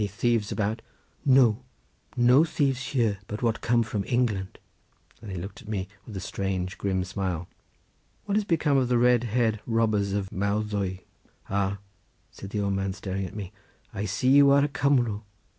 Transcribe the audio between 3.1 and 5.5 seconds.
but what come from England," and he